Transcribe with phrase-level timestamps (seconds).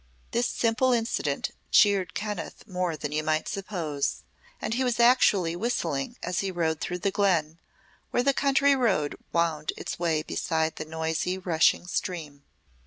[0.31, 4.23] This simple incident cheered Kenneth more than you might suppose,
[4.59, 7.59] and he was actually whistling as he rode through the glen,
[8.09, 12.41] where the country road wound its way beside the noisy, rushing stream.